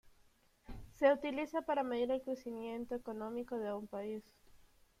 Se 0.97 1.13
utiliza 1.13 1.61
para 1.61 1.83
medir 1.83 2.09
el 2.09 2.23
crecimiento 2.23 2.95
económico 2.95 3.59
de 3.59 3.71
un 3.71 3.85
país. 3.87 4.23